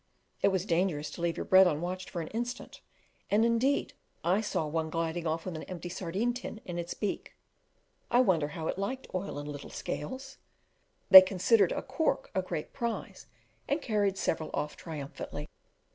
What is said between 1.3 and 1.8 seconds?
your bread